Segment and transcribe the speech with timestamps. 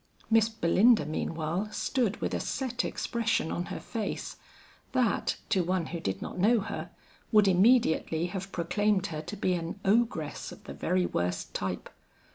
[0.31, 4.37] Miss Belinda meanwhile stood with a set expression on her face,
[4.93, 6.89] that, to one who did not know her,
[7.31, 11.87] would immediately have proclaimed her to be an ogress of the very worst type.